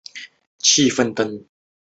[0.03, 1.49] 他是第十一任登丹人酋长。